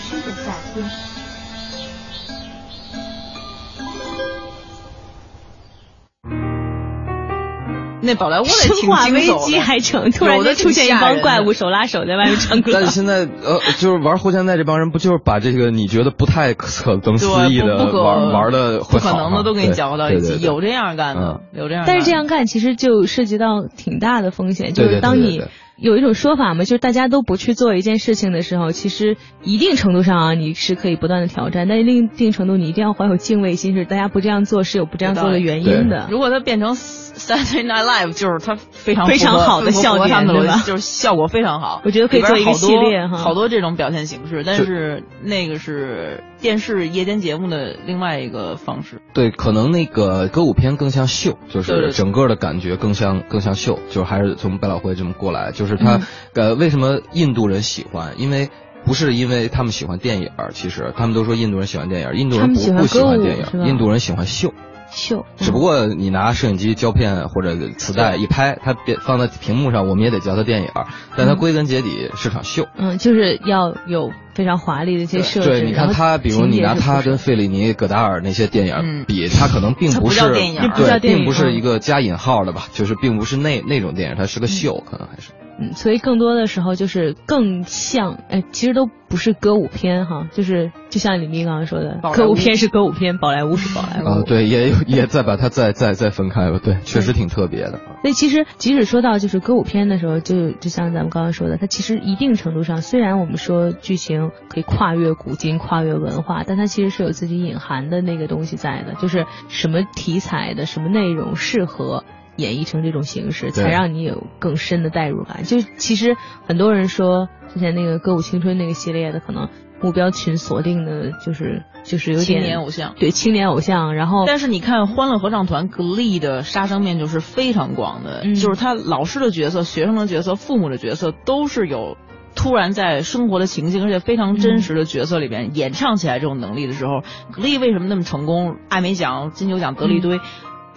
[8.02, 12.72] 那宝莱坞的生挺惊化危机还成，突然有的出现一帮怪物手拉手在外面唱歌。
[12.74, 21.84] 但是现在呃，就是玩后现代这帮人，不就是把这个你觉得不太可能思议的玩玩的不可能的都给你搅和到一起，有这样干的，有这样。
[21.86, 25.48] 但是这样干其实就涉及到挺大的风险，就是当你对对对
[25.82, 36.06] 有一种说法嘛，就是大家都不去做一件事情的时候，其实一定程度上啊，你是可以不断的挑战，但是另一定程度你一定要怀有敬畏心，是大家不这样做是有不这样做的原因的。
[36.08, 40.62] 如果它变成 Saturday Night Live，就是它非常非常好的笑点，对吧？
[40.64, 41.82] 就是效果非常好。
[41.84, 49.00] 我觉得可以做一个系列哈，好多这种表现形式，但是那个是电视夜间节目的另外一个方式。
[49.14, 56.00] 对，可能那个歌舞片更像秀，就是整个的感觉更像更像秀，就是还是从百老汇这么过来，就是他
[56.34, 58.14] 呃为什么印度人喜欢？
[58.18, 58.50] 因为
[58.84, 64.52] 不是因为他们喜欢电影，其实他们都说印度人喜欢电影，印度人不不喜欢电影，印度人喜欢秀。
[64.92, 70.68] 秀，只不过你拿摄影机胶片或者磁带一拍，它变放在屏幕上，我们也得叫它电影，
[71.16, 72.66] 但它归根结底是场秀。
[72.76, 75.48] 嗯，就是要有非常华丽的一些设置。
[75.48, 85.30] 对，你看它，比如你拿它跟费里尼、戈达尔那些电影比，它可能并不是对，并不是一个加引号的吧，就是并不是那那种电影，它是个秀，可能还是。
[85.62, 94.06] 嗯，所以更多的时候就是更像，哎，其实都不是歌舞片哈，就是就像李斌刚刚说的，歌舞片是歌舞片，宝莱坞是宝莱坞。
[94.06, 97.80] 啊，对，也也再把它再再再分开了，对，确实挺特别的。
[98.02, 112.04] 所以其实即使说到就是歌舞片的时候，就就像咱们刚刚说的，它其实一定程度上，虽然我们说剧情可以跨越古今、跨越文化，但它其实是有自己隐含的那个东西在的，就是什么题材的、什么内容适合。
[112.36, 115.44] 演绎成这种形式，才让你有更深的代入感。
[115.44, 116.16] 就其实
[116.46, 119.48] 很多人说，之前那个歌舞青春那个系列的，可能
[119.80, 123.94] 目标群锁定的就是就是有点青年偶像，对青年偶像。
[123.94, 131.96] 然后，但是你看欢乐合唱团 Glee 的杀伤面就是非常广的，就是他老师的角色、学生的角色、父母的角色都是有
[132.34, 137.02] 突然在生活的情境，而且非常真实的角色里边演唱起来这种能力的时候
[137.34, 138.56] ，Glee 为什么那么成功？
[138.68, 140.20] 艾美奖、金球奖得了一堆。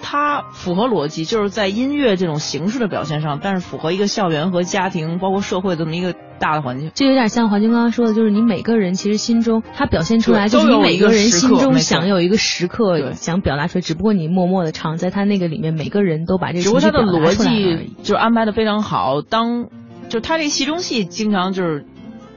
[0.01, 6.91] 它符合逻辑，就是在音乐这种形式的表现上，但是符合一个校园和家庭，包括社会这么一个大的环境。
[6.93, 16.63] 就有点像华军刚刚说的，就是你每个人其实心中，他表现出来就是你每个人心中想有一个时刻想表达出来，只不过你默默的唱，在他那个里面，每个人都把这个。
[16.63, 19.21] 只不过他的逻辑就安排的非常好。
[19.21, 19.69] 当
[20.09, 21.85] 就他这戏中戏经常就是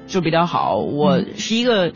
[0.07, 0.79] 就比较好。
[0.79, 1.93] 我是一个。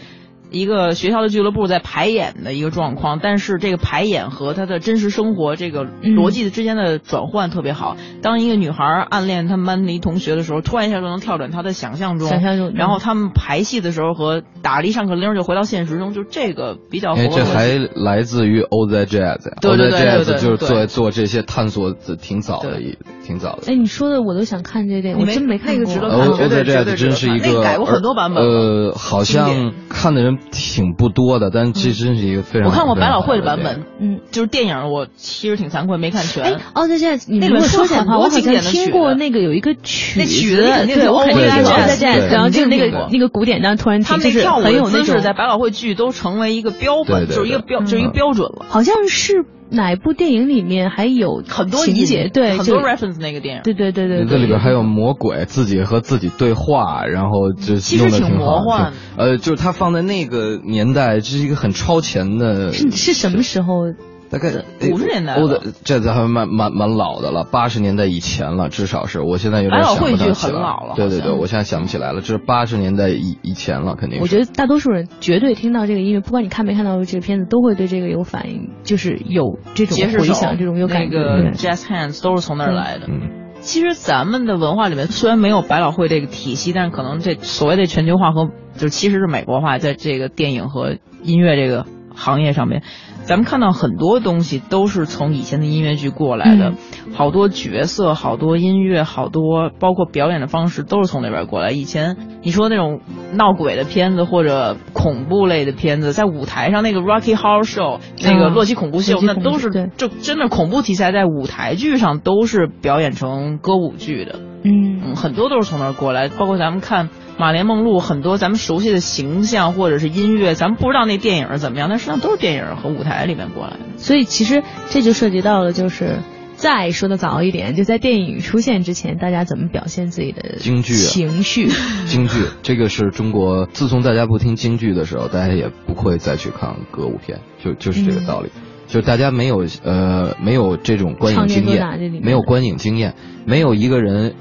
[0.52, 7.96] 一个学校的俱乐部在排演的一个状况，但是这个排演和他的真实生活这个逻辑之间的转换特别好。
[8.20, 12.72] 当一个女孩暗恋他们班的一同学的时候，突然一下就能跳转她的想象中，想象中。
[12.74, 17.14] 然后他们排戏的时候和打了一上课铃就回到现实中，就这个比较。
[17.14, 23.72] 哎，这还来自于 o z Jazz，对对对对，就是做做这些探索的挺早的，一挺早的。
[23.72, 25.92] 哎，你说的我都想看这电影，我真没看过。
[25.92, 28.44] o z Jazz 真是一个改过很多版本。
[28.44, 31.22] 呃，好像看的人挺不多。
[31.38, 32.68] 的，但这真是一个非常。
[32.68, 36.42] 我看过百老汇的版本，嗯，就是电影，我其实挺惭愧，没看全。
[36.42, 40.56] 哎，哦，对，现在你如果说起来的话，我好像听过那个有一个曲子，
[40.86, 48.66] 对，我肯定在在在，然后就是那个那个古典，但突然他们就是很有那种在百老汇剧都成为一个标本，就是一个标，就是一个标准了。
[48.68, 49.44] 好像是。
[49.72, 52.28] 哪部电影里面还有很多情节？
[52.28, 53.62] 对，很多 reference 那个电影。
[53.62, 54.26] 对对对对。
[54.26, 58.92] 这里边还有魔鬼自己和自己对话，然后就其实挺魔幻。
[59.16, 62.72] 呃，就是他放在那个年代，这是一个很超前的。
[62.72, 63.92] 是是什么时候？
[64.32, 64.48] 大概
[64.90, 65.36] 五十年代，
[65.84, 69.20] 这这还蛮蛮蛮老的了，八十年代以前了，至少是。
[69.20, 70.32] 我现在有点想不起来。
[70.32, 70.94] 很老了。
[70.96, 74.20] 对对对，我现在想不起来了，这是八十年代以以前了，肯定。
[74.22, 81.18] 我觉得大多数人绝对听到这个音乐，不管你看没看到这个片子，都会对这个有反应，就是有这种回响，这种有感觉。
[81.18, 83.08] 那个 Jazz Hands 都是从那儿来的。
[83.08, 83.42] 嗯。
[83.60, 92.82] 其实咱们的文化里面虽然没有百老汇这个体系，但是可能这所谓的全球化和就其实是美国化，在这个电影和音乐这个行业上面。
[93.24, 96.72] 咱们看到很多东西都是从以前的音乐剧过来的，
[97.14, 101.70] 好多角色、好多音乐、好多包括表演的方式都是从那边过来。
[101.70, 103.00] 以前你说那种
[103.32, 114.40] 闹鬼的片子或者恐怖类的片子，在舞台上那个 Rocky Horror Show 那个洛奇恐怖秀，那都是就真的恐怖题材，在舞台剧上都是表演成歌舞剧的。
[114.64, 117.08] 嗯，很多都是从那儿过来，包括咱们看。
[117.42, 123.78] 马莲梦露很多咱们熟悉的形象或者是音乐，咱们不知道那电影怎么样，但实际上都是电影和舞台里面过来的。
[123.96, 126.18] 所以其实这就涉及到了，就是
[126.54, 131.66] 再说的早一点，就在电影出现之前，大家怎么表现自己的京剧情绪？
[132.06, 138.50] 京剧这个是中国，自从大家不听京剧的时候，大家也不会再去看歌舞片，就就是这个道理。
[138.86, 144.36] 就大家没有呃没有这种观影经验，没有观影经验，没有一个人。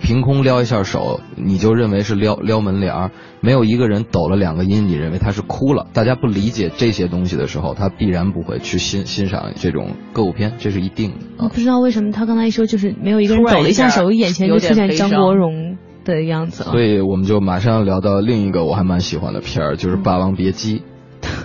[0.00, 3.10] 凭空撩一下手，你就认为是撩撩门帘儿；
[3.40, 5.86] 没有一个人抖了两个音，你认为他是哭了。
[5.92, 11.16] 大家不理解这些东西的时候，他必然不会去欣欣赏这种歌舞片，这是一定的。
[11.38, 15.76] 我不知道为什么他刚才一说，就是没有一个人抖了一下手，眼前就出现张国荣。
[16.02, 16.70] 的样子了。
[16.72, 20.78] 所以我们就马上聊到另一个我还蛮喜欢的片儿，就是《霸王别姬》。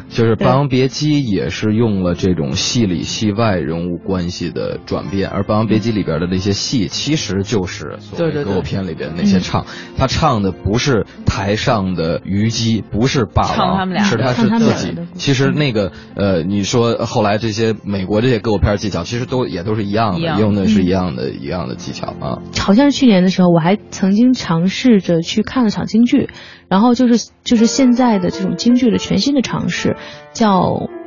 [0.10, 9.66] 就是《霸王别姬》也是用了这种戏里戏外人物关系的转变，而《霸王别姬》里边的那些戏，其实就是所谓歌舞片里边那些唱，
[9.98, 14.96] 他唱的不是台上的虞姬，不是霸王，是他是自己。
[15.16, 22.40] 其实那个呃，你说后来这些美国这些歌舞片技巧，其实都也都是一样的，用的是一样的一样的技巧啊。
[22.60, 26.30] 好像是去年的时候，我还曾经尝试着去看了场京剧。
[26.68, 29.95] 然后就是就是现在的这种京剧的全新的尝试，
[30.34, 30.62] 叫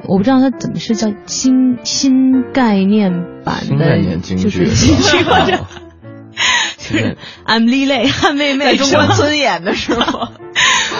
[0.05, 3.12] 我不知道它怎么是叫新新概念
[3.45, 5.59] 版的，概念京剧，就是 京剧或者，
[6.78, 10.30] 就是俺们丽蕾汉妹妹，在中关村演的是吗？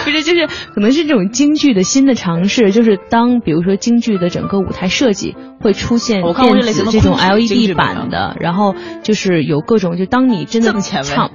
[0.09, 11.31] 不是，就是可能是这种京剧的新的尝试，就是当比如说京剧的整个舞台设计会出现电子这种 LED 版的，然后就是有各种，就当你真的唱，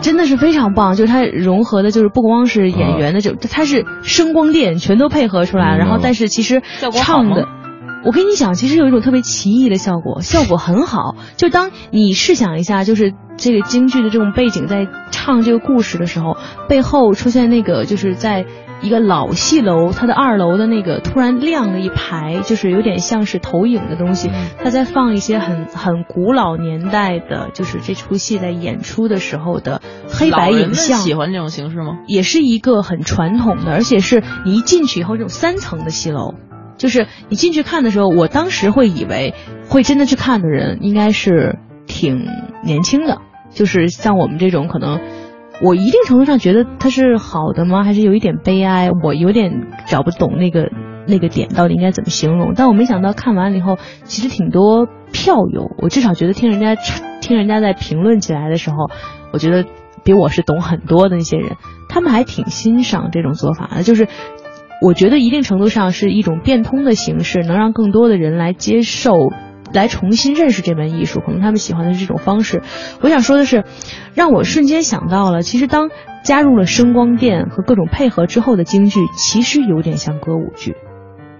[0.00, 6.62] 真的是非常棒，就是它融合的，就是不光是演员的，就它是声光电全都配合出来，然后但是其实
[6.92, 7.48] 唱的。
[8.04, 11.14] 我跟你讲，其实有一种特别奇异的效果，效果很好。
[11.36, 16.36] 就当你试想一下，就是这个京剧的这种背景在唱这个故事的时候，
[16.68, 18.44] 背后出现那个就是在
[18.82, 30.98] 一个老戏楼，它的二楼的那个突然亮了一排，就是有点像是投影的东西，它在放一些很很古老年代的，就是这出戏在演出的时候的黑白影像。
[30.98, 31.98] 喜欢这种形式吗？
[32.08, 36.34] 也是一个很传统的，而且是你一进去以后，这种三层的戏楼。
[36.82, 39.34] 就是你进去看的时候，我当时会以为
[39.68, 42.26] 会真的去看的人应该是挺
[42.64, 43.18] 年轻的，
[43.50, 45.00] 就是像我们这种可能，
[45.62, 47.84] 我一定程度上觉得它是好的吗？
[47.84, 48.90] 还是有一点悲哀？
[48.90, 50.72] 我有点找不懂那个
[51.06, 52.52] 那个点到底应该怎么形容。
[52.56, 56.74] 但我没想到看完了以后，其实挺多票友，我至少觉得听人家
[57.20, 58.90] 听人家在评论起来的时候，
[59.32, 59.64] 我觉得
[60.02, 61.58] 比我是懂很多的那些人，
[61.88, 64.08] 他们还挺欣赏这种做法的，就是。
[64.82, 69.12] 我觉得一定程度上是一种变通的形式，能让更多的人来接受，
[69.72, 71.20] 来重新认识这门艺术。
[71.20, 72.62] 可能他们喜欢的是这种方式。
[73.00, 73.64] 我想说的是，
[74.14, 75.90] 让我瞬间想到了，其实当
[76.24, 80.74] 加入了声光电和各种配合之后的京剧，其实有点像歌舞剧。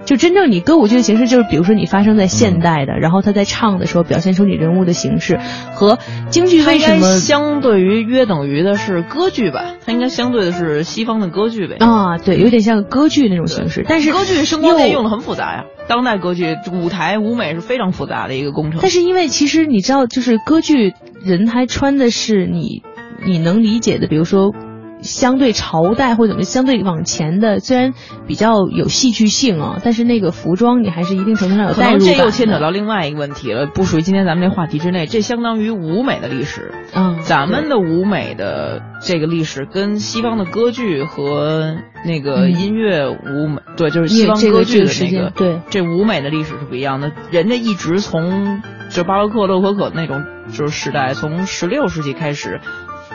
[0.04, 5.38] 就真正你歌舞剧的形式，就是比如说你发生在现代的，然后他在唱的时候表现出你人物的形式，
[5.74, 5.98] 和
[6.30, 9.74] 京剧为什么相对于约等于的是歌剧吧？
[9.86, 11.76] 它应该相对的是西方的歌剧呗？
[11.78, 13.84] 啊，对，有点像歌剧那种形式。
[13.88, 18.80] 但是歌剧声光电用的很复杂呀，当代歌剧舞台舞美是非常复杂的一个工程。
[18.82, 20.94] 但是因为其实你知道，就是歌剧
[21.24, 22.82] 人还穿的是你
[23.24, 24.52] 你能理解的，比如说。
[25.02, 27.92] 相对朝代或者怎么相对往前的，虽然
[28.26, 32.16] 比较有戏剧性啊，但是那个服装你还是一定程度上有代入感。
[32.16, 35.06] 这又牵扯到另外一个问题了，不属于今天咱们这话题之内。
[35.06, 36.72] 这相当于舞美的历史。
[36.94, 41.76] 嗯，咱们的舞美的这个历史跟西方的歌剧和
[42.06, 47.10] 那个音乐舞美，对，就是西方歌剧的那个，对，这舞美的历史是不一样的。
[47.30, 52.60] 人家一直从就巴洛克、洛可可那种就是时代，从十六世纪开始。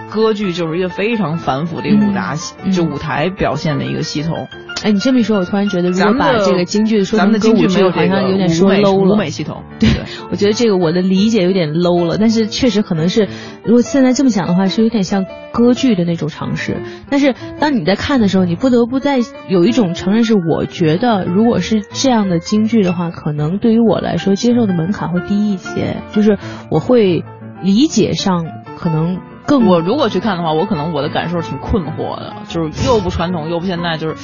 [0.10, 2.36] 歌剧就是一个非常繁复的一个舞台，
[2.72, 4.48] 就舞台表现的一个系统。
[4.84, 9.16] 哎，你这么一说，我突然觉得，如果把这个京剧说成歌舞剧，好像有点说 low 了。
[9.16, 9.90] 舞美系统，对，
[10.30, 12.18] 我觉得这个我的理解有点 low 了。
[12.20, 13.28] 但是确实可能是，
[13.64, 16.78] 如果现在这么想的话，是有点像歌剧的那种尝试。
[17.10, 19.18] 但是当你在看的时候，你不得不在
[19.50, 26.38] 有一种承认是，我觉得如果是这样的京剧的话，可能对于我来说接受的门槛会低一些，就是
[26.70, 27.26] 我会
[27.64, 28.46] 理解上
[28.78, 29.18] 可能。
[29.48, 34.16] 更我如果去看的话，我可能我的感受挺困惑的，就是又不传统又不现代，就是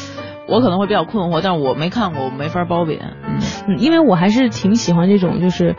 [0.48, 1.40] 我可能会比较困惑。
[1.42, 3.14] 但是我没看过，我没法褒贬。
[3.66, 5.78] 嗯，因为我还是挺喜欢这种就是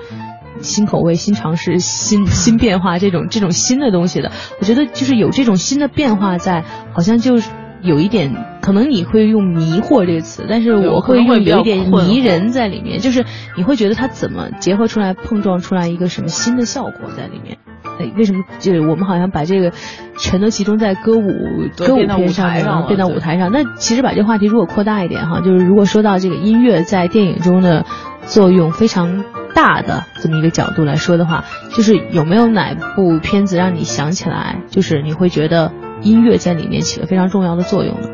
[0.61, 4.33] 新口味、新尝试、新 新变化这种这种新的东西的。
[4.59, 6.65] 我觉得就是有这种新的变化在，
[6.95, 7.51] 好像就是
[7.83, 13.27] 有一点可能你会用迷惑这个词，但是我会用有一点迷人在里面，就是
[13.59, 17.59] 你会觉得它怎么结合出来、碰撞出来一个什么新的效果在里面。
[17.99, 19.73] 哎，为什么就是我们好像把这个
[20.19, 21.29] 全都集中在歌舞
[21.77, 23.53] 歌舞片上面，变到舞台上？
[23.53, 27.85] 那其实把这个话题如果扩大一点哈，就是如果说到这个音乐在电影中的
[28.23, 29.25] 作用非常
[29.55, 35.71] 大的这么一个角度来说的话，就是有没有哪部片子让你想起来，就是你会觉得
[36.03, 38.09] 音乐在里面起了非常重要的作用呢？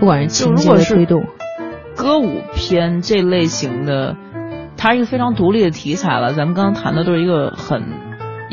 [0.00, 1.24] 不管是情节的推动，
[1.96, 4.16] 歌舞片这类型的，
[4.76, 6.34] 它是一个非常独立的题材了。
[6.34, 7.84] 咱们刚刚谈的都是一个很。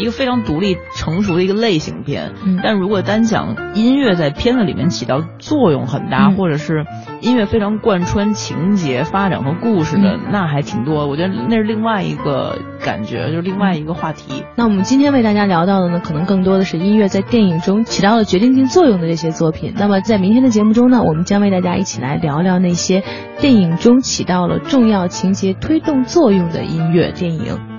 [0.01, 2.33] 一个非常独立成熟的一个类型片。
[2.43, 6.85] 嗯但如果单讲音乐在片子里面起到作用很大，嗯或者是
[7.21, 11.07] 音乐非常贯穿情节发展和故事的，嗯那还挺多。
[11.07, 14.43] 我觉得那是另外一个感觉，就是另外一个话题。
[14.55, 19.73] 那我们今天为大家聊到的呢，可能更多的是音乐在电影中起到了决定性作用的这些作品。
[19.77, 23.03] 那么在明天的节目中呢，我们将为大家一起来聊聊那些
[23.39, 27.70] 电影中起到了重要情节推动作用的音乐电影。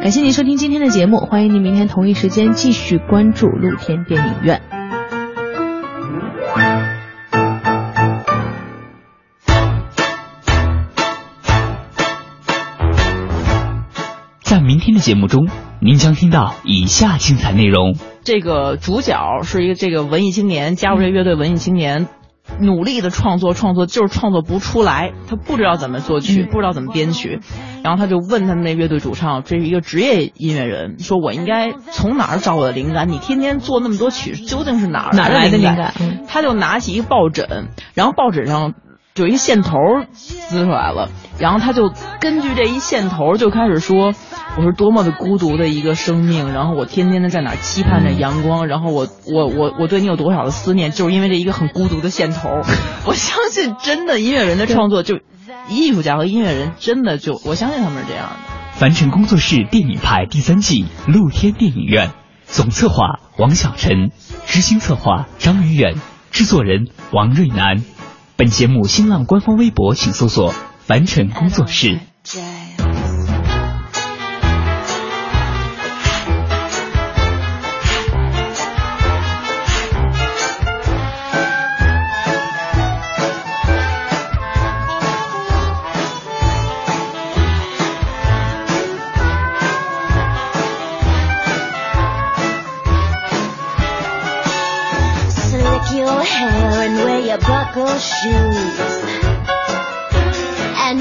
[0.00, 4.62] 感谢您收听今天的节目，欢迎您明天同一时间继续关注露天电影院。
[14.42, 15.48] 在明天的节目中，
[15.80, 17.96] 您将听到以下精彩内容。
[18.22, 22.06] 这个主角是一个这个文艺青年，加入这乐队文艺青年，
[22.60, 26.48] 努力的创作创作，就是创作不出来，他不知道怎么作曲，嗯。
[26.50, 27.40] 不知道怎么编曲，
[27.82, 33.08] 然后他就问他们那乐队主唱，这是一个职业音乐人，说我应该从哪儿找我的灵感？
[33.08, 35.92] 你天天做那么多曲，究竟是哪儿哪儿来的灵灵感？
[36.00, 36.24] 嗯。
[36.28, 38.74] 他就拿起一个抱枕，然后抱枕上
[39.16, 39.78] 有一线头
[40.12, 41.90] 撕出来了，然后他就
[42.20, 44.12] 根据这一线头就开始说，
[44.56, 52.48] 我是多么的孤独的一个生命，然后我天天的在哪儿期盼着阳光，然后我我我我对你有多少的思念，就是因为这一个很孤独的线头。
[53.06, 55.18] 我相信真的音乐人的创作就。
[55.68, 58.36] 艺术家和音乐人真的就，我相信他们是这样的。
[58.72, 62.10] 凡尘工作室电影派第三季露天电影院，
[62.44, 64.10] 总策划王小晨，
[64.46, 65.94] 执行策划张宇远，
[66.30, 67.82] 制作人王瑞南。
[68.38, 70.52] 本节目新浪官方微博请搜索
[70.84, 72.00] “凡尘工作室”。
[97.96, 98.04] And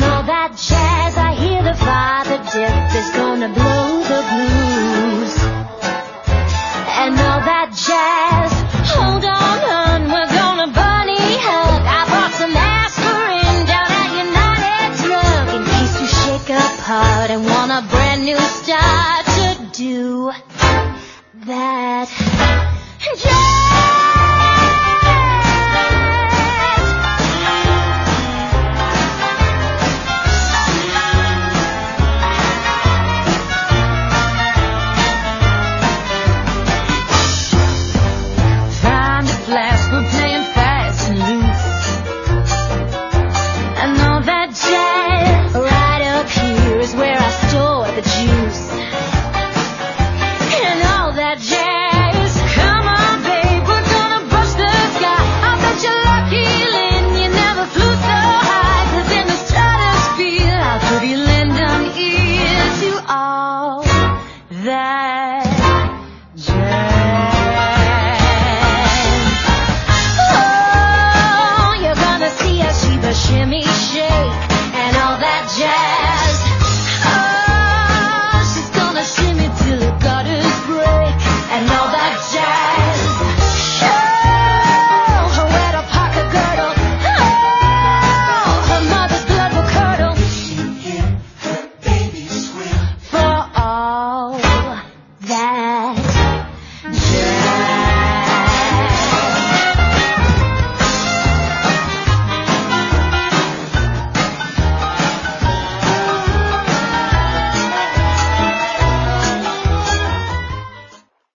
[0.02, 5.36] all that jazz, I hear the father dip is gonna blow the blues.
[6.96, 8.48] And all that jazz,
[8.96, 11.84] hold on, hun, we're gonna bunny hug.
[11.84, 17.76] I bought some aspirin down at United Drug in case you shake apart and want
[17.76, 19.25] a brand new start